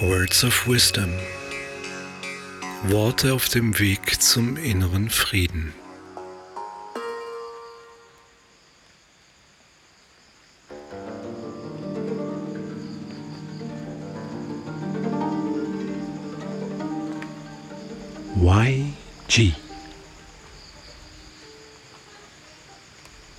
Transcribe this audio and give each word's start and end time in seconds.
Words 0.00 0.44
of 0.44 0.66
Wisdom. 0.66 1.12
Worte 2.84 3.34
auf 3.34 3.50
dem 3.50 3.78
Weg 3.78 4.22
zum 4.22 4.56
inneren 4.56 5.10
Frieden. 5.10 5.74
YG 18.36 19.52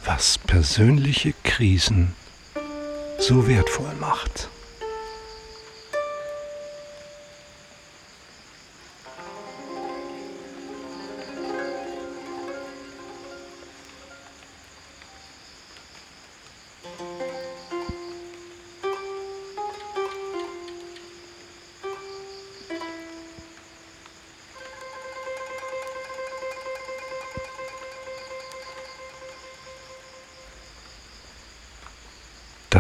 Was 0.05 0.37
persönliche 0.37 1.33
Krisen 1.43 2.13
so 3.17 3.47
wertvoll 3.47 3.95
macht. 3.99 4.47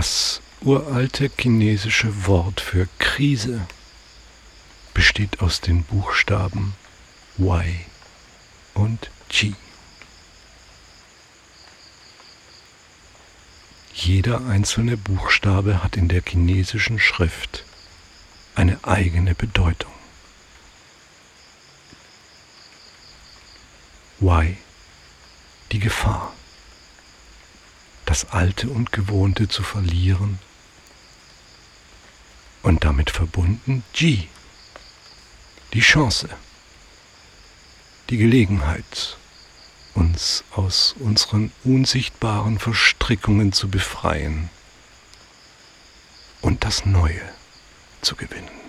Das 0.01 0.41
uralte 0.61 1.29
chinesische 1.37 2.25
Wort 2.25 2.59
für 2.59 2.87
Krise 2.97 3.67
besteht 4.95 5.41
aus 5.41 5.61
den 5.61 5.83
Buchstaben 5.83 6.73
Y 7.37 7.63
und 8.73 9.11
Qi. 9.29 9.53
Jeder 13.93 14.43
einzelne 14.47 14.97
Buchstabe 14.97 15.83
hat 15.83 15.97
in 15.97 16.07
der 16.07 16.23
chinesischen 16.27 16.97
Schrift 16.97 17.63
eine 18.55 18.79
eigene 18.83 19.35
Bedeutung. 19.35 19.93
Y, 24.19 24.57
die 25.71 25.79
Gefahr 25.79 26.33
das 28.11 28.29
Alte 28.31 28.67
und 28.67 28.91
Gewohnte 28.91 29.47
zu 29.47 29.63
verlieren 29.63 30.37
und 32.61 32.83
damit 32.83 33.09
verbunden 33.09 33.85
G, 33.93 34.27
die 35.71 35.79
Chance, 35.79 36.27
die 38.09 38.17
Gelegenheit, 38.17 39.15
uns 39.93 40.43
aus 40.51 40.93
unseren 40.99 41.53
unsichtbaren 41.63 42.59
Verstrickungen 42.59 43.53
zu 43.53 43.69
befreien 43.69 44.49
und 46.41 46.65
das 46.65 46.85
Neue 46.85 47.21
zu 48.01 48.17
gewinnen. 48.17 48.60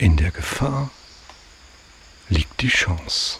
In 0.00 0.16
der 0.16 0.30
Gefahr 0.30 0.90
liegt 2.30 2.62
die 2.62 2.68
Chance. 2.68 3.38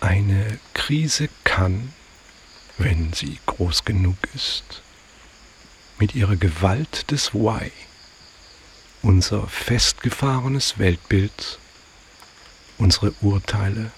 Eine 0.00 0.58
Krise 0.72 1.28
kann 1.44 1.92
wenn 2.78 3.12
sie 3.12 3.38
groß 3.46 3.84
genug 3.84 4.16
ist, 4.34 4.82
mit 5.98 6.14
ihrer 6.14 6.36
Gewalt 6.36 7.10
des 7.10 7.34
Why 7.34 7.70
unser 9.04 9.46
festgefahrenes 9.46 10.78
Weltbild, 10.78 11.58
unsere 12.78 13.12
Urteile, 13.20 13.90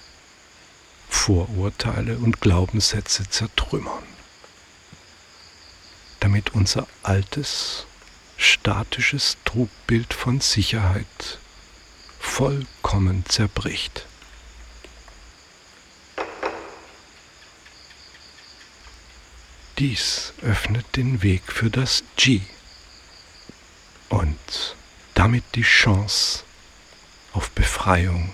Vorurteile 1.08 2.18
und 2.18 2.40
Glaubenssätze 2.40 3.28
zertrümmern, 3.30 4.02
damit 6.18 6.54
unser 6.54 6.88
altes, 7.04 7.86
statisches 8.36 9.36
Trugbild 9.44 10.12
von 10.12 10.40
Sicherheit 10.40 11.38
vollkommen 12.18 13.24
zerbricht. 13.28 14.06
Dies 19.78 20.32
öffnet 20.40 20.96
den 20.96 21.22
Weg 21.22 21.52
für 21.52 21.68
das 21.68 22.02
G 22.16 22.40
und 24.08 24.74
damit 25.12 25.44
die 25.54 25.62
Chance 25.62 26.44
auf 27.34 27.50
Befreiung 27.50 28.30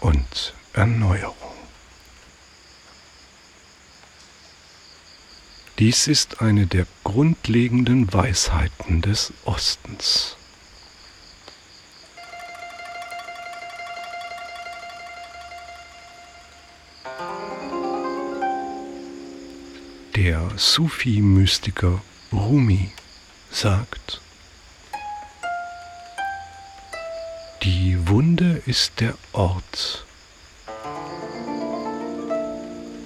und 0.00 0.54
Erneuerung. 0.74 1.34
Dies 5.80 6.06
ist 6.06 6.40
eine 6.40 6.68
der 6.68 6.86
grundlegenden 7.02 8.12
Weisheiten 8.12 9.02
des 9.02 9.32
Ostens. 9.44 10.37
Der 20.20 20.50
Sufi-Mystiker 20.56 22.02
Rumi 22.32 22.90
sagt, 23.52 24.20
die 27.62 27.96
Wunde 28.08 28.60
ist 28.66 28.98
der 28.98 29.14
Ort, 29.32 30.04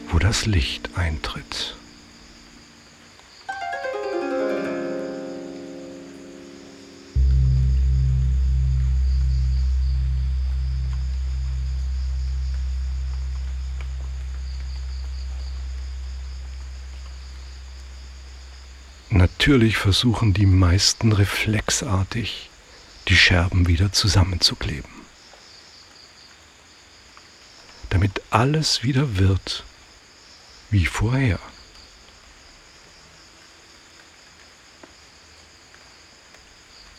wo 0.08 0.18
das 0.18 0.46
Licht 0.46 0.88
eintritt. 0.96 1.76
Natürlich 19.12 19.76
versuchen 19.76 20.32
die 20.32 20.46
meisten 20.46 21.12
reflexartig, 21.12 22.48
die 23.08 23.14
Scherben 23.14 23.68
wieder 23.68 23.92
zusammenzukleben. 23.92 24.90
Damit 27.90 28.22
alles 28.30 28.84
wieder 28.84 29.18
wird 29.18 29.64
wie 30.70 30.86
vorher. 30.86 31.38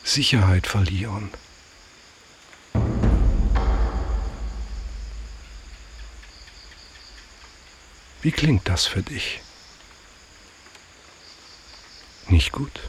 Sicherheit 0.04 0.68
verlieren. 0.68 1.32
Wie 8.22 8.32
klingt 8.32 8.70
das 8.70 8.86
für 8.86 9.02
dich? 9.02 9.42
Nicht 12.34 12.52
gut. 12.52 12.80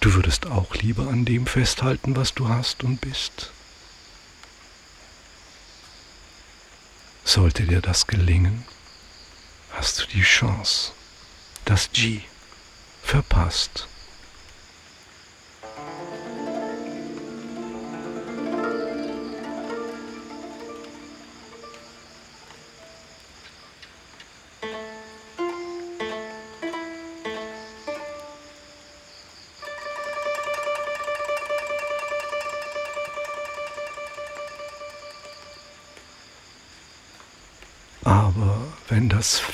Du 0.00 0.14
würdest 0.14 0.46
auch 0.46 0.74
lieber 0.76 1.08
an 1.08 1.24
dem 1.24 1.46
festhalten, 1.46 2.14
was 2.14 2.34
du 2.34 2.48
hast 2.48 2.84
und 2.84 3.00
bist. 3.00 3.50
Sollte 7.24 7.64
dir 7.64 7.80
das 7.80 8.06
gelingen, 8.06 8.64
hast 9.72 10.00
du 10.00 10.06
die 10.06 10.22
Chance, 10.22 10.92
das 11.64 11.90
G 11.92 12.20
verpasst. 13.02 13.88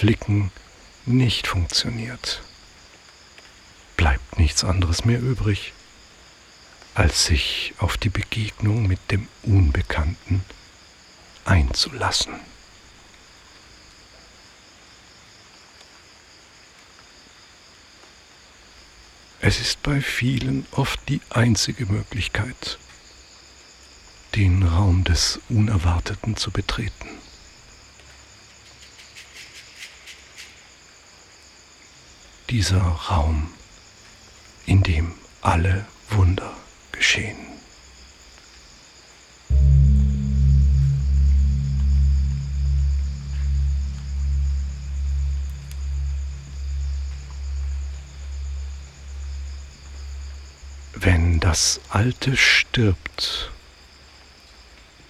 Flicken 0.05 0.51
nicht 1.07 1.47
funktioniert, 1.47 2.43
bleibt 3.97 4.39
nichts 4.39 4.63
anderes 4.63 5.07
mehr 5.07 5.19
übrig, 5.19 5.73
als 6.95 7.25
sich 7.25 7.73
auf 7.79 7.97
die 7.97 8.11
Begegnung 8.11 8.87
mit 8.87 8.99
dem 9.11 9.29
Unbekannten 9.45 10.45
einzulassen. 11.47 12.35
Es 19.41 19.59
ist 19.59 19.83
bei 19.83 20.03
vielen 20.03 20.67
oft 20.73 21.01
die 21.09 21.23
einzige 21.31 21.87
Möglichkeit, 21.87 22.77
den 24.35 24.65
Raum 24.65 25.05
des 25.05 25.41
Unerwarteten 25.49 26.37
zu 26.37 26.51
betreten. 26.51 27.24
Dieser 32.55 32.83
Raum, 32.83 33.49
in 34.65 34.85
dem 34.85 35.13
alle 35.43 35.87
Wunder 36.11 36.53
geschehen. 36.93 37.37
Wenn 50.95 51.41
das 51.41 51.81
Alte 51.89 52.37
stirbt, 52.37 53.51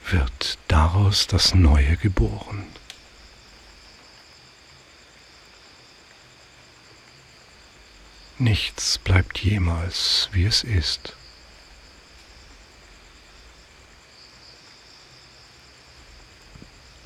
wird 0.09 0.57
daraus 0.69 1.27
das 1.27 1.55
Neue 1.55 1.99
geboren. 1.99 2.65
Nichts 8.45 8.99
bleibt 8.99 9.39
jemals, 9.39 10.29
wie 10.33 10.45
es 10.45 10.65
ist. 10.65 11.15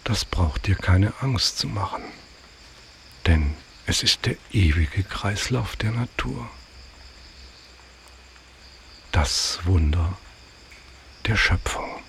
Das 0.02 0.24
braucht 0.24 0.66
dir 0.66 0.74
keine 0.74 1.14
Angst 1.20 1.58
zu 1.58 1.68
machen, 1.68 2.02
denn 3.26 3.54
es 3.86 4.02
ist 4.02 4.26
der 4.26 4.34
ewige 4.50 5.04
Kreislauf 5.04 5.76
der 5.76 5.92
Natur. 5.92 6.50
Das 9.12 9.60
Wunder 9.64 10.18
der 11.26 11.36
Schöpfung. 11.36 12.02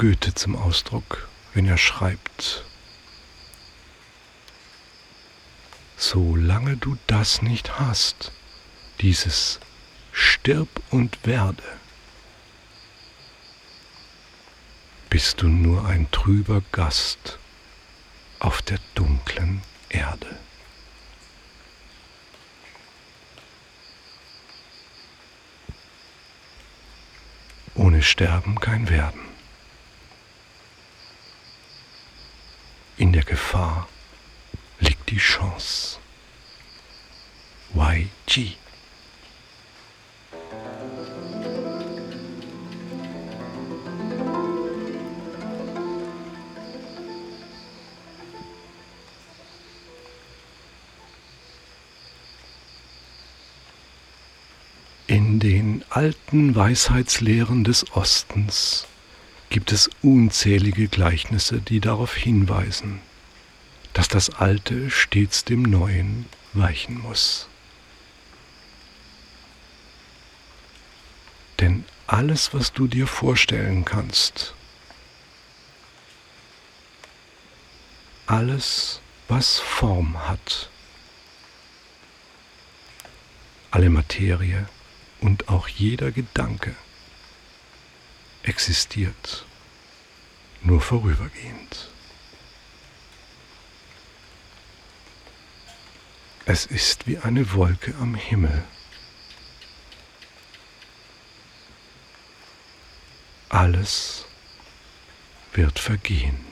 Goethe 0.00 0.32
zum 0.32 0.56
Ausdruck, 0.56 1.28
wenn 1.52 1.66
er 1.66 1.76
schreibt, 1.76 2.64
solange 5.98 6.78
du 6.78 6.96
das 7.06 7.42
nicht 7.42 7.78
hast, 7.78 8.32
dieses 9.02 9.60
Stirb 10.10 10.70
und 10.88 11.26
werde, 11.26 11.62
bist 15.10 15.42
du 15.42 15.48
nur 15.48 15.84
ein 15.84 16.10
trüber 16.10 16.62
Gast 16.72 17.38
auf 18.38 18.62
der 18.62 18.78
dunklen 18.94 19.60
Erde. 19.90 20.38
Ohne 27.74 28.02
Sterben 28.02 28.58
kein 28.60 28.88
Werden. 28.88 29.28
In 33.00 33.14
der 33.14 33.24
Gefahr 33.50 33.88
liegt 34.78 35.10
die 35.10 35.16
Chance. 35.16 35.98
YG. 37.74 38.54
In 55.08 55.40
den 55.40 55.84
alten 55.90 56.54
Weisheitslehren 56.54 57.64
des 57.64 57.84
Ostens 57.96 58.86
gibt 59.48 59.72
es 59.72 59.90
unzählige 60.02 60.86
Gleichnisse, 60.86 61.60
die 61.60 61.80
darauf 61.80 62.14
hinweisen, 62.14 63.00
dass 63.92 64.08
das 64.08 64.30
Alte 64.30 64.90
stets 64.90 65.44
dem 65.44 65.62
Neuen 65.62 66.26
weichen 66.52 66.98
muss. 67.00 67.48
Denn 71.58 71.84
alles, 72.06 72.54
was 72.54 72.72
du 72.72 72.86
dir 72.86 73.06
vorstellen 73.06 73.84
kannst, 73.84 74.54
alles, 78.26 79.00
was 79.28 79.58
Form 79.58 80.26
hat, 80.28 80.70
alle 83.70 83.90
Materie, 83.90 84.68
und 85.20 85.48
auch 85.48 85.68
jeder 85.68 86.12
Gedanke 86.12 86.74
existiert 88.42 89.44
nur 90.62 90.80
vorübergehend. 90.80 91.89
Es 96.52 96.66
ist 96.66 97.06
wie 97.06 97.18
eine 97.18 97.52
Wolke 97.52 97.94
am 98.00 98.16
Himmel. 98.16 98.64
Alles 103.48 104.24
wird 105.52 105.78
vergehen. 105.78 106.44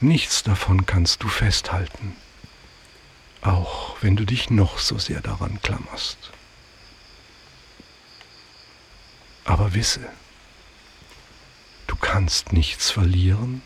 Nichts 0.00 0.42
davon 0.42 0.86
kannst 0.86 1.22
du 1.22 1.28
festhalten 1.28 2.16
auch 3.42 3.96
wenn 4.00 4.16
du 4.16 4.24
dich 4.24 4.50
noch 4.50 4.78
so 4.78 4.98
sehr 4.98 5.20
daran 5.20 5.60
klammerst. 5.62 6.32
Aber 9.44 9.74
wisse, 9.74 10.00
du 11.86 11.94
kannst 11.94 12.52
nichts 12.52 12.90
verlieren, 12.90 13.62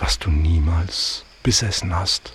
was 0.00 0.18
du 0.18 0.30
niemals 0.30 1.24
besessen 1.42 1.94
hast. 1.94 2.32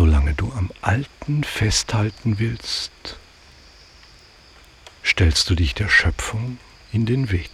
solange 0.00 0.32
du 0.34 0.50
am 0.52 0.70
Alten 0.80 1.44
festhalten 1.44 2.38
willst, 2.38 3.18
stellst 5.04 5.50
du 5.50 5.54
dich 5.54 5.74
der 5.74 5.88
Schöpfung 5.88 6.58
in 6.92 7.04
den 7.04 7.30
Weg. 7.30 7.50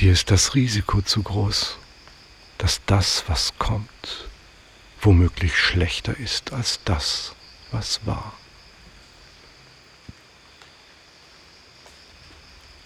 Dir 0.00 0.12
ist 0.12 0.30
das 0.30 0.54
Risiko 0.54 1.00
zu 1.00 1.22
groß, 1.22 1.78
dass 2.58 2.82
das, 2.84 3.24
was 3.28 3.54
kommt, 3.58 4.28
womöglich 5.00 5.56
schlechter 5.56 6.16
ist 6.18 6.52
als 6.52 6.80
das, 6.84 7.34
was 7.70 8.04
war. 8.04 8.34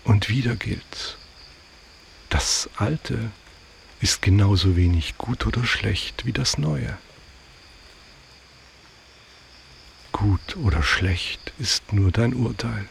Und 0.05 0.29
wieder 0.29 0.55
gilt, 0.55 1.19
das 2.29 2.71
Alte 2.77 3.33
ist 4.01 4.23
genauso 4.23 4.77
wenig 4.77 5.19
gut 5.19 5.47
oder 5.47 5.65
schlecht 5.65 6.27
wie 6.27 6.33
das 6.33 6.59
Neue. 6.59 6.97
Gut 10.13 10.57
oder 10.57 10.83
schlecht 10.85 11.53
ist 11.59 11.93
nur 11.93 12.13
dein 12.13 12.35
Urteil. 12.35 12.89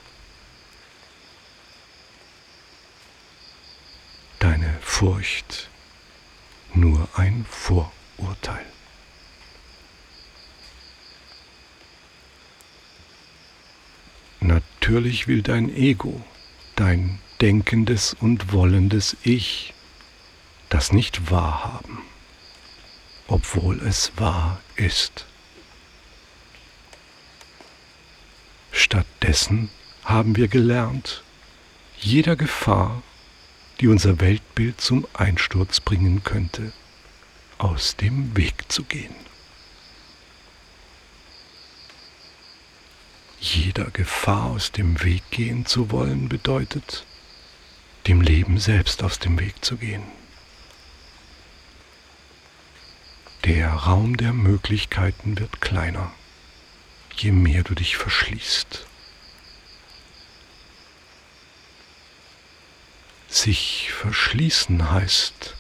Furcht 5.00 5.70
nur 6.74 7.08
ein 7.16 7.46
Vorurteil. 7.50 8.66
Natürlich 14.42 15.30
will 15.30 15.42
dein 15.42 15.74
Ego, 15.74 16.22
dein 16.76 17.22
denkendes 17.40 18.14
und 18.14 18.52
wollendes 18.52 19.16
Ich 19.24 19.74
das 20.68 20.92
nicht 20.92 21.32
wahrhaben, 21.32 22.00
obwohl 23.30 23.80
es 23.80 24.12
wahr 24.18 24.60
ist. 24.76 25.26
Stattdessen 28.74 29.70
haben 30.04 30.36
wir 30.36 30.50
gelernt, 30.50 31.24
jeder 32.02 32.36
Gefahr, 32.36 33.02
die 33.80 33.88
unser 33.88 34.20
Weltbild 34.20 34.82
zum 34.82 35.08
Einsturz 35.14 35.80
bringen 35.80 36.24
könnte, 36.24 36.74
aus 37.58 37.96
dem 37.96 38.36
Weg 38.36 38.72
zu 38.72 38.84
gehen. 38.84 39.16
Jeder 43.40 43.86
Gefahr 43.92 44.46
aus 44.48 44.74
dem 44.74 45.02
Weg 45.02 45.24
gehen 45.32 45.66
zu 45.66 45.92
wollen 45.92 46.28
bedeutet, 46.28 47.06
dem 48.08 48.22
Leben 48.22 48.60
selbst 48.60 49.02
aus 49.02 49.20
dem 49.20 49.40
Weg 49.40 49.64
zu 49.64 49.78
gehen. 49.78 50.04
Der 53.46 53.72
Raum 53.72 54.18
der 54.18 54.34
Möglichkeiten 54.34 55.40
wird 55.40 55.62
kleiner, 55.62 56.12
je 57.16 57.32
mehr 57.32 57.64
du 57.64 57.76
dich 57.76 57.96
verschließt. 57.96 58.89
Sich 63.30 63.92
verschließen 63.94 64.92
heißt, 64.92 65.56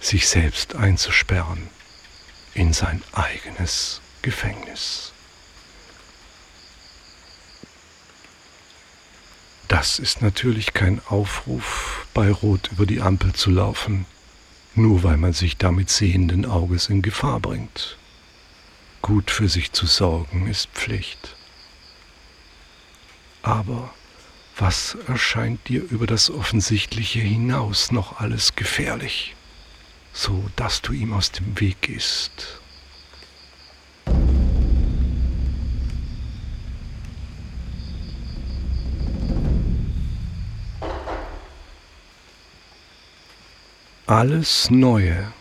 sich 0.00 0.28
selbst 0.28 0.74
einzusperren 0.74 1.68
in 2.54 2.72
sein 2.72 3.02
eigenes 3.12 4.00
Gefängnis. 4.22 5.12
Das 9.68 10.00
ist 10.00 10.20
natürlich 10.20 10.72
kein 10.72 11.00
Aufruf, 11.06 12.06
bei 12.12 12.32
Rot 12.32 12.70
über 12.72 12.86
die 12.86 13.00
Ampel 13.00 13.32
zu 13.32 13.50
laufen, 13.50 14.06
nur 14.74 15.04
weil 15.04 15.16
man 15.16 15.32
sich 15.32 15.56
damit 15.58 15.90
sehenden 15.90 16.44
Auges 16.44 16.88
in 16.88 17.02
Gefahr 17.02 17.38
bringt. 17.38 17.96
Gut 19.00 19.30
für 19.30 19.48
sich 19.48 19.70
zu 19.70 19.86
sorgen 19.86 20.48
ist 20.48 20.70
Pflicht. 20.70 21.36
Aber 23.42 23.94
was 24.60 24.96
erscheint 25.06 25.68
dir 25.68 25.82
über 25.90 26.06
das 26.06 26.30
Offensichtliche 26.30 27.20
hinaus 27.20 27.92
noch 27.92 28.20
alles 28.20 28.54
gefährlich, 28.56 29.34
so 30.12 30.50
dass 30.54 30.82
du 30.82 30.92
ihm 30.92 31.14
aus 31.14 31.32
dem 31.32 31.58
Weg 31.58 31.80
gehst? 31.80 32.60
Alles 44.06 44.70
Neue 44.70 45.32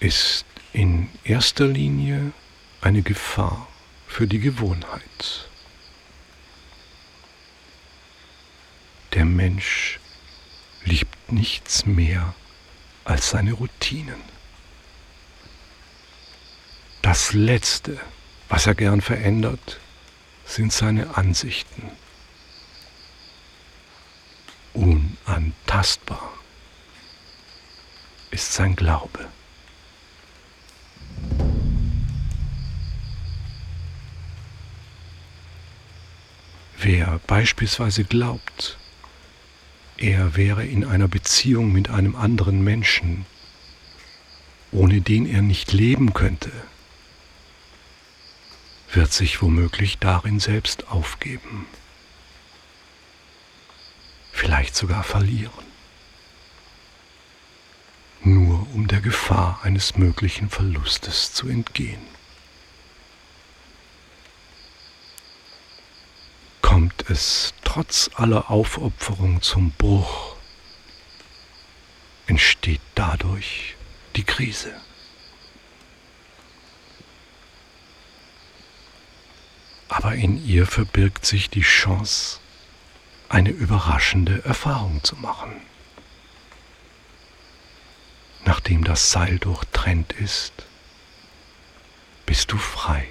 ist 0.00 0.44
in 0.72 1.08
erster 1.24 1.66
Linie 1.66 2.32
eine 2.82 3.02
Gefahr 3.02 3.68
für 4.06 4.26
die 4.26 4.40
Gewohnheit. 4.40 5.48
Der 9.14 9.24
Mensch 9.26 10.00
liebt 10.84 11.32
nichts 11.32 11.84
mehr 11.84 12.34
als 13.04 13.30
seine 13.30 13.52
Routinen. 13.52 14.20
Das 17.02 17.34
Letzte, 17.34 18.00
was 18.48 18.66
er 18.66 18.74
gern 18.74 19.02
verändert, 19.02 19.80
sind 20.46 20.72
seine 20.72 21.16
Ansichten. 21.16 21.90
Unantastbar 24.72 26.32
ist 28.30 28.54
sein 28.54 28.76
Glaube. 28.76 29.28
Wer 36.78 37.20
beispielsweise 37.26 38.04
glaubt, 38.04 38.78
er 40.02 40.36
wäre 40.36 40.64
in 40.64 40.84
einer 40.84 41.08
Beziehung 41.08 41.72
mit 41.72 41.88
einem 41.88 42.16
anderen 42.16 42.62
Menschen, 42.62 43.24
ohne 44.70 45.00
den 45.00 45.26
er 45.26 45.42
nicht 45.42 45.72
leben 45.72 46.12
könnte, 46.12 46.50
wird 48.92 49.12
sich 49.12 49.40
womöglich 49.40 49.98
darin 49.98 50.40
selbst 50.40 50.88
aufgeben, 50.88 51.66
vielleicht 54.32 54.76
sogar 54.76 55.02
verlieren 55.04 55.72
nur 58.24 58.66
um 58.74 58.86
der 58.86 59.00
Gefahr 59.00 59.60
eines 59.62 59.96
möglichen 59.96 60.48
Verlustes 60.48 61.32
zu 61.32 61.48
entgehen. 61.48 62.11
Es 67.08 67.54
trotz 67.64 68.10
aller 68.14 68.50
Aufopferung 68.50 69.42
zum 69.42 69.72
Bruch, 69.72 70.36
entsteht 72.26 72.80
dadurch 72.94 73.76
die 74.16 74.24
Krise. 74.24 74.72
Aber 79.88 80.14
in 80.14 80.44
ihr 80.46 80.66
verbirgt 80.66 81.26
sich 81.26 81.50
die 81.50 81.62
Chance, 81.62 82.38
eine 83.28 83.50
überraschende 83.50 84.44
Erfahrung 84.44 85.02
zu 85.02 85.16
machen 85.16 85.62
nachdem 88.44 88.84
das 88.84 89.10
Seil 89.10 89.38
durchtrennt 89.38 90.12
ist, 90.12 90.52
bist 92.26 92.52
du 92.52 92.58
frei. 92.58 93.06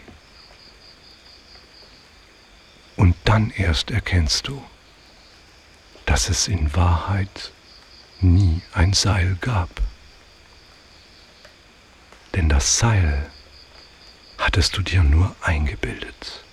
Und 2.95 3.20
dann 3.31 3.49
erst 3.51 3.91
erkennst 3.91 4.49
du, 4.49 4.61
dass 6.05 6.27
es 6.27 6.49
in 6.49 6.75
Wahrheit 6.75 7.53
nie 8.19 8.61
ein 8.73 8.91
Seil 8.91 9.37
gab. 9.39 9.69
Denn 12.35 12.49
das 12.49 12.77
Seil 12.77 13.31
hattest 14.37 14.75
du 14.75 14.81
dir 14.81 15.01
nur 15.01 15.33
eingebildet. 15.39 16.43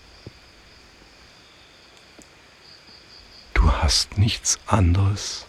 Du 3.55 3.73
hast 3.73 4.17
nichts 4.17 4.61
anderes 4.67 5.47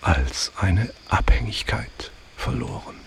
als 0.00 0.50
eine 0.56 0.92
Abhängigkeit 1.08 2.10
verloren. 2.36 2.98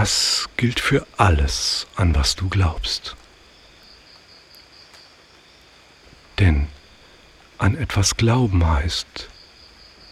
Das 0.00 0.48
gilt 0.56 0.78
für 0.78 1.04
alles, 1.16 1.88
an 1.96 2.14
was 2.14 2.36
du 2.36 2.48
glaubst. 2.48 3.16
Denn 6.38 6.68
an 7.58 7.76
etwas 7.76 8.16
glauben 8.16 8.64
heißt, 8.64 9.28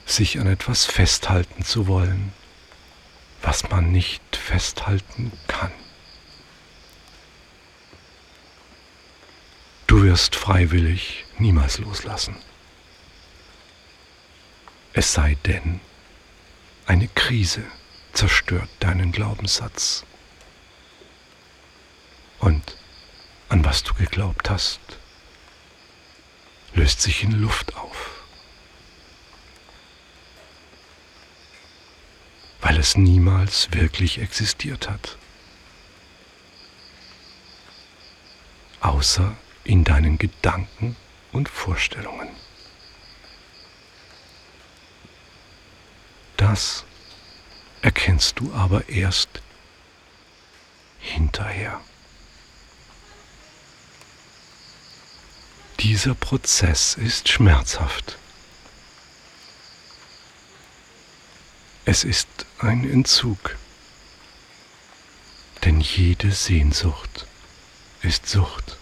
sich 0.05 0.41
an 0.41 0.49
etwas 0.49 0.87
festhalten 0.87 1.65
zu 1.65 1.87
wollen, 1.87 2.33
was 3.43 3.71
man 3.71 3.93
nicht 3.93 4.35
festhalten 4.35 5.31
kann. 5.47 5.71
Du 9.87 10.03
wirst 10.03 10.35
freiwillig 10.35 11.27
niemals 11.39 11.79
loslassen. 11.79 12.35
Es 14.95 15.13
sei 15.13 15.37
denn, 15.47 15.81
eine 16.87 17.07
Krise 17.07 17.63
zerstört 18.17 18.71
deinen 18.81 19.13
Glaubenssatz. 19.13 20.05
Und 22.39 22.77
an 23.49 23.65
was 23.65 23.83
du 23.83 23.93
geglaubt 23.95 24.49
hast, 24.49 24.81
löst 26.75 27.03
sich 27.03 27.23
in 27.23 27.33
Luft 27.33 27.77
auf. 27.77 28.23
Weil 32.61 32.79
es 32.79 32.97
niemals 32.97 33.73
wirklich 33.73 34.19
existiert 34.19 34.89
hat. 34.89 35.19
Außer 38.81 39.37
in 39.65 39.85
deinen 39.85 40.17
Gedanken 40.17 40.97
und 41.33 41.49
Vorstellungen. 41.49 42.29
Das 46.37 46.85
erkennst 47.87 48.41
du 48.41 48.53
aber 48.53 48.89
erst 48.89 49.29
hinterher. 50.99 51.81
Dieser 55.79 56.17
Prozess 56.17 56.95
ist 56.95 57.29
schmerzhaft. 57.29 58.19
Es 61.85 62.03
ist 62.03 62.27
ein 62.59 62.91
Entzug. 62.91 63.57
Denn 65.65 65.81
jede 65.81 66.33
Sehnsucht 66.33 67.25
ist 68.03 68.27
Sucht. 68.27 68.79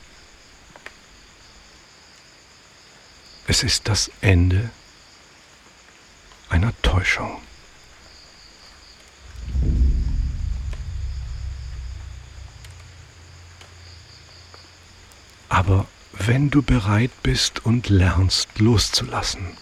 Es 3.47 3.63
ist 3.63 3.87
das 3.87 4.11
Ende 4.23 4.71
einer 6.49 6.73
Täuschung. 6.81 7.44
Aber 15.55 15.87
wenn 16.11 16.51
du 16.51 16.63
bereit 16.63 17.13
bist 17.23 17.65
und 17.65 17.89
lernst 17.89 18.59
loszulassen, 18.59 19.57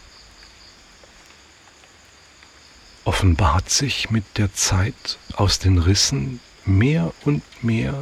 offenbart 3.04 3.68
sich 3.68 4.08
mit 4.08 4.38
der 4.38 4.54
Zeit 4.54 5.18
aus 5.34 5.58
den 5.58 5.76
Rissen 5.76 6.40
mehr 6.64 7.12
und 7.26 7.42
mehr 7.62 7.92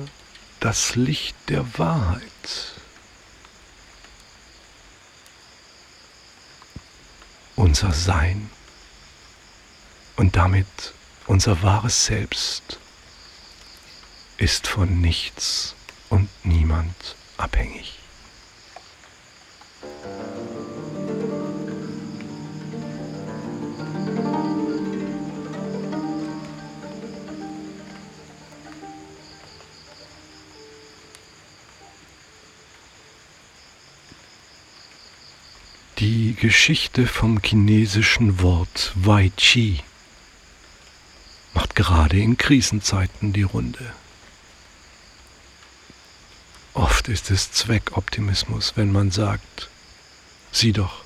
das 0.61 0.95
Licht 0.95 1.35
der 1.49 1.67
Wahrheit. 1.81 2.23
Unser 7.57 7.93
Sein 7.93 8.51
und 10.15 10.37
damit 10.37 10.95
unser 11.27 11.61
wahres 11.65 12.05
Selbst 12.05 12.79
ist 14.37 14.69
von 14.69 15.01
nichts 15.01 15.75
und 16.09 16.29
niemand 16.45 17.17
abhängig. 17.41 17.99
Die 35.99 36.35
Geschichte 36.35 37.07
vom 37.07 37.43
chinesischen 37.43 38.41
Wort 38.41 38.93
Wai 38.95 39.31
Chi 39.37 39.81
macht 41.53 41.75
gerade 41.75 42.19
in 42.19 42.39
Krisenzeiten 42.39 43.35
die 43.35 43.43
Runde. 43.43 43.93
Oft 47.01 47.09
ist 47.09 47.31
es 47.31 47.51
Zweckoptimismus, 47.51 48.75
wenn 48.77 48.93
man 48.93 49.11
sagt, 49.11 49.71
sieh 50.53 50.75
doch, 50.75 51.03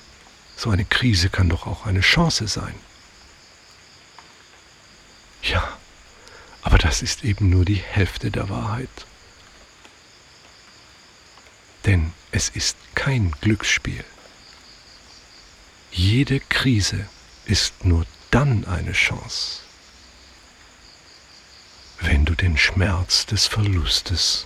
so 0.57 0.69
eine 0.69 0.83
Krise 0.83 1.29
kann 1.29 1.47
doch 1.47 1.67
auch 1.67 1.85
eine 1.85 2.01
Chance 2.01 2.49
sein. 2.49 2.75
Ja, 5.41 5.77
aber 6.63 6.79
das 6.79 7.01
ist 7.01 7.23
eben 7.23 7.49
nur 7.49 7.63
die 7.63 7.81
Hälfte 7.81 8.29
der 8.29 8.49
Wahrheit. 8.49 8.89
Denn 11.85 12.11
es 12.33 12.49
ist 12.49 12.75
kein 12.93 13.31
Glücksspiel. 13.39 14.03
Jede 15.93 16.41
Krise 16.41 17.07
ist 17.45 17.85
nur 17.85 18.05
dann 18.31 18.65
eine 18.65 18.91
Chance, 18.91 19.61
wenn 22.01 22.25
du 22.25 22.35
den 22.35 22.57
Schmerz 22.57 23.25
des 23.25 23.47
Verlustes 23.47 24.45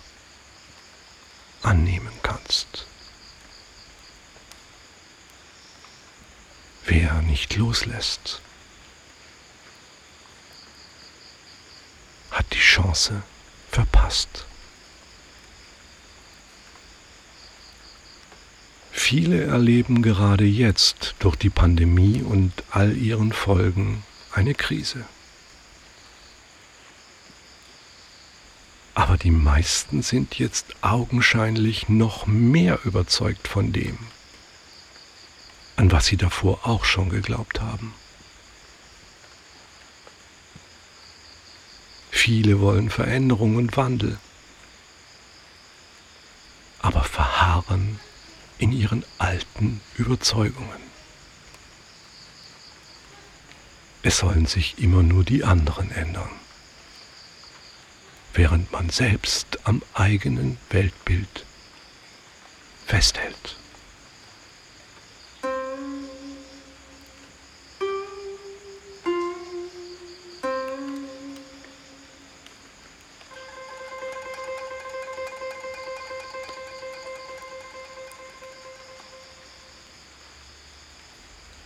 annehmen 1.69 2.11
kannst. 2.23 2.87
Wer 6.85 7.21
nicht 7.21 7.55
loslässt, 7.55 8.41
hat 12.31 12.47
die 12.53 12.57
Chance 12.57 13.21
verpasst. 13.69 14.45
Viele 18.91 19.43
erleben 19.43 20.01
gerade 20.01 20.45
jetzt 20.45 21.13
durch 21.19 21.35
die 21.35 21.51
Pandemie 21.51 22.23
und 22.23 22.51
all 22.71 22.97
ihren 22.97 23.31
Folgen 23.31 24.03
eine 24.33 24.55
Krise. 24.55 25.05
Aber 28.99 29.15
die 29.15 29.31
meisten 29.31 30.01
sind 30.01 30.39
jetzt 30.39 30.75
augenscheinlich 30.81 31.87
noch 31.87 32.27
mehr 32.27 32.79
überzeugt 32.83 33.47
von 33.47 33.71
dem, 33.71 33.97
an 35.77 35.89
was 35.89 36.07
sie 36.07 36.17
davor 36.17 36.67
auch 36.67 36.83
schon 36.83 37.07
geglaubt 37.07 37.61
haben. 37.61 37.93
Viele 42.11 42.59
wollen 42.59 42.89
Veränderung 42.89 43.55
und 43.55 43.77
Wandel, 43.77 44.19
aber 46.79 47.05
verharren 47.05 48.01
in 48.57 48.73
ihren 48.73 49.05
alten 49.17 49.79
Überzeugungen. 49.95 50.81
Es 54.03 54.17
sollen 54.17 54.45
sich 54.45 54.77
immer 54.77 55.03
nur 55.03 55.23
die 55.23 55.45
anderen 55.45 55.89
ändern, 55.89 56.31
während 58.33 58.71
man 58.71 58.89
selbst 58.89 59.59
am 59.65 59.81
eigenen 59.93 60.57
Weltbild 60.69 61.45
festhält. 62.85 63.55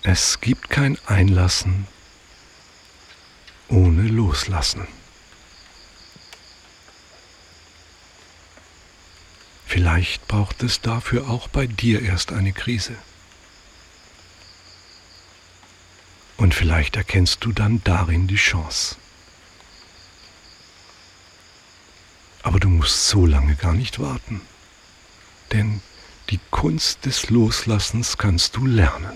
Es 0.06 0.41
gibt 0.41 0.69
kein 0.69 0.97
Einlassen 1.08 1.88
ohne 3.67 4.04
Loslassen. 4.04 4.88
Vielleicht 9.93 10.27
braucht 10.27 10.63
es 10.63 10.82
dafür 10.82 11.29
auch 11.29 11.47
bei 11.49 11.67
dir 11.67 12.01
erst 12.01 12.34
eine 12.34 12.51
Krise. 12.51 12.95
Und 16.36 16.56
vielleicht 16.56 16.95
erkennst 16.95 17.45
du 17.45 17.51
dann 17.51 17.84
darin 17.84 18.25
die 18.25 18.38
Chance. 18.38 18.95
Aber 22.41 22.60
du 22.60 22.69
musst 22.69 23.08
so 23.08 23.27
lange 23.27 23.56
gar 23.56 23.73
nicht 23.73 23.99
warten. 23.99 24.41
Denn 25.51 25.79
die 26.32 26.39
Kunst 26.49 27.06
des 27.06 27.29
Loslassens 27.29 28.17
kannst 28.17 28.56
du 28.56 28.65
lernen. 28.65 29.15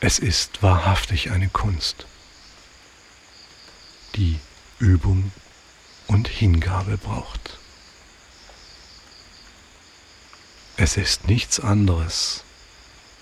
Es 0.00 0.18
ist 0.18 0.62
wahrhaftig 0.62 1.30
eine 1.30 1.48
Kunst, 1.48 2.06
die 4.16 4.38
Übung 4.78 5.32
und 6.08 6.28
Hingabe 6.28 6.98
braucht. 6.98 7.58
Es 10.76 10.96
ist 10.96 11.28
nichts 11.28 11.60
anderes 11.60 12.44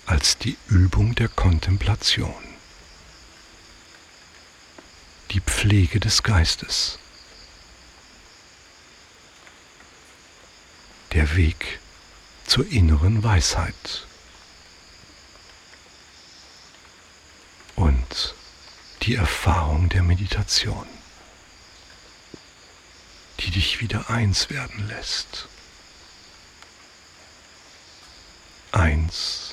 als 0.05 0.37
die 0.37 0.57
Übung 0.67 1.15
der 1.15 1.27
Kontemplation, 1.27 2.43
die 5.31 5.41
Pflege 5.41 5.99
des 5.99 6.23
Geistes, 6.23 6.97
der 11.13 11.35
Weg 11.35 11.79
zur 12.45 12.67
inneren 12.71 13.23
Weisheit. 13.23 14.07
und 17.77 18.35
die 19.03 19.15
Erfahrung 19.15 19.87
der 19.87 20.03
Meditation, 20.03 20.87
die 23.39 23.51
dich 23.51 23.81
wieder 23.81 24.09
eins 24.09 24.49
werden 24.49 24.87
lässt. 24.87 25.47
Eins 28.71 29.46